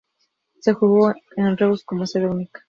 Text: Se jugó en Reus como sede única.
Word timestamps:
Se 0.61 0.73
jugó 0.73 1.13
en 1.37 1.55
Reus 1.57 1.83
como 1.83 2.07
sede 2.07 2.25
única. 2.25 2.59